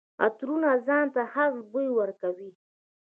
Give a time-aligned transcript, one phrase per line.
[0.23, 2.51] عطرونه ځان ته خاص بوی ورکوي.